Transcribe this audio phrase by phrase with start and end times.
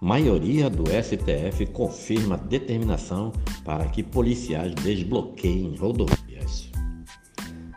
[0.00, 3.32] Maioria do STF confirma determinação
[3.64, 6.70] para que policiais desbloqueiem rodovias.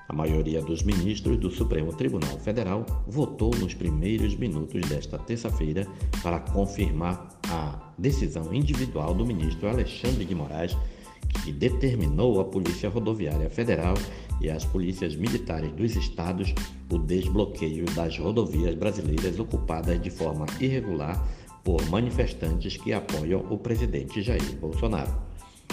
[0.07, 5.87] A maioria dos ministros do Supremo Tribunal Federal votou nos primeiros minutos desta terça-feira
[6.21, 10.77] para confirmar a decisão individual do ministro Alexandre de Moraes,
[11.43, 13.95] que determinou à Polícia Rodoviária Federal
[14.39, 16.53] e às polícias militares dos estados
[16.91, 21.25] o desbloqueio das rodovias brasileiras ocupadas de forma irregular
[21.63, 25.13] por manifestantes que apoiam o presidente Jair Bolsonaro.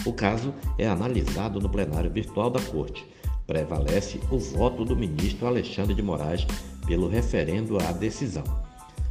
[0.05, 3.06] O caso é analisado no plenário virtual da Corte.
[3.47, 6.47] Prevalece o voto do ministro Alexandre de Moraes
[6.87, 8.45] pelo referendo à decisão.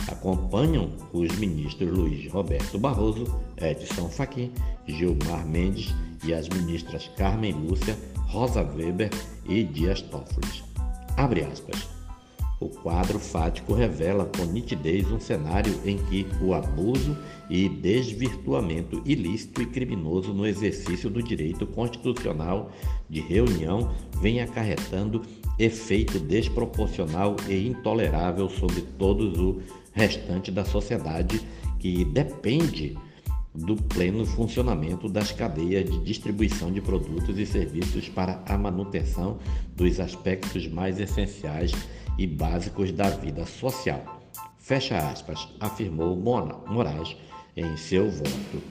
[0.08, 3.26] Acompanham os ministros Luiz Roberto Barroso,
[3.58, 4.52] Edson Fachin,
[4.88, 7.98] Gilmar Mendes e as ministras Carmen Lúcia,
[8.28, 9.10] Rosa Weber
[9.48, 10.64] e Dias Toffoli.
[11.18, 11.97] Abre aspas.
[12.60, 17.16] O quadro fático revela com nitidez um cenário em que o abuso
[17.50, 22.72] e desvirtuamento ilícito e criminoso no exercício do direito constitucional
[23.08, 25.22] de reunião vem acarretando
[25.60, 29.62] efeito desproporcional e intolerável sobre todos o
[29.94, 31.42] restante da sociedade
[31.80, 32.98] que depende
[33.54, 39.38] do pleno funcionamento das cadeias de distribuição de produtos e serviços para a manutenção
[39.76, 41.72] dos aspectos mais essenciais
[42.18, 44.22] e básicos da vida social.
[44.58, 47.16] Fecha aspas, afirmou Moraes
[47.56, 48.62] em seu voto.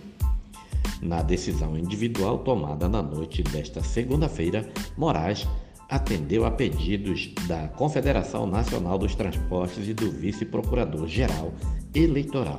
[1.03, 5.47] Na decisão individual tomada na noite desta segunda-feira, Moraes
[5.89, 11.53] atendeu a pedidos da Confederação Nacional dos Transportes e do Vice-Procurador-Geral
[11.95, 12.57] Eleitoral.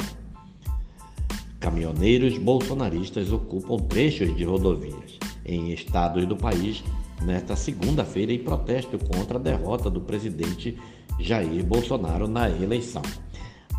[1.60, 6.84] Caminhoneiros bolsonaristas ocupam trechos de rodovias em estados do país
[7.24, 10.78] nesta segunda-feira em protesto contra a derrota do presidente
[11.20, 13.02] Jair Bolsonaro na eleição.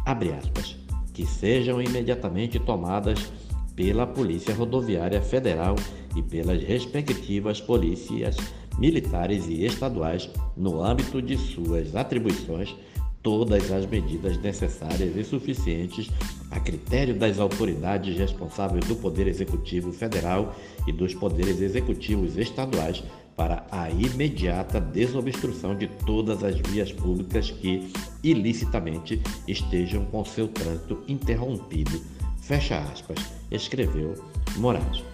[0.05, 0.77] Abre aspas.
[1.13, 3.33] Que sejam imediatamente tomadas
[3.75, 5.75] pela Polícia Rodoviária Federal
[6.15, 8.37] e pelas respectivas polícias
[8.79, 12.75] militares e estaduais, no âmbito de suas atribuições,
[13.23, 16.11] todas as medidas necessárias e suficientes
[16.51, 20.55] a critério das autoridades responsáveis do Poder Executivo Federal
[20.87, 23.03] e dos poderes executivos estaduais
[23.37, 27.93] para a imediata desobstrução de todas as vias públicas que
[28.23, 32.01] ilicitamente estejam com seu trânsito interrompido.
[32.41, 33.19] Fecha aspas,
[33.51, 34.15] escreveu
[34.57, 35.05] Moraes.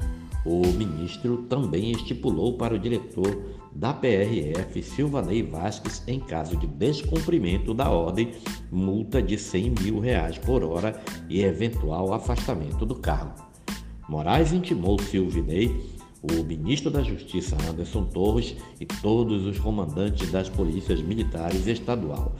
[0.45, 7.73] O ministro também estipulou para o diretor da PRF, Silvanei Vasques, em caso de descumprimento
[7.73, 8.33] da ordem,
[8.71, 13.43] multa de 100 mil reais por hora e eventual afastamento do cargo.
[14.09, 21.03] Moraes intimou Silvinei o ministro da Justiça Anderson Torres e todos os comandantes das polícias
[21.03, 22.35] militares estadual,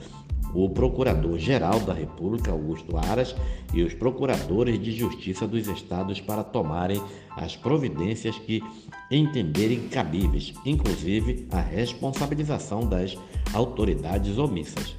[0.55, 3.35] o Procurador-Geral da República Augusto Aras
[3.73, 7.01] e os procuradores de justiça dos estados para tomarem
[7.31, 8.63] as providências que
[9.11, 13.17] entenderem cabíveis, inclusive a responsabilização das
[13.53, 14.95] autoridades omissas.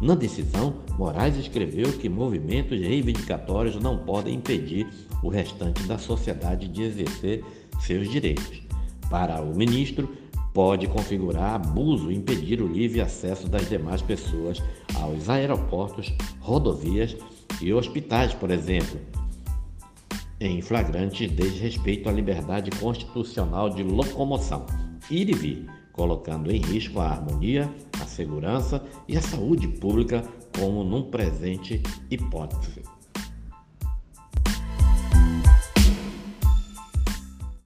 [0.00, 4.88] Na decisão, Moraes escreveu que movimentos reivindicatórios não podem impedir
[5.22, 7.44] o restante da sociedade de exercer
[7.80, 8.62] seus direitos.
[9.08, 10.08] Para o ministro,
[10.52, 14.62] pode configurar abuso e impedir o livre acesso das demais pessoas
[14.94, 17.16] aos aeroportos, rodovias
[17.60, 19.00] e hospitais, por exemplo,
[20.40, 24.66] em flagrante desrespeito à liberdade constitucional de locomoção,
[25.10, 30.24] ir e vir, colocando em risco a harmonia, a segurança e a saúde pública
[30.58, 31.80] como num presente
[32.10, 32.82] hipótese.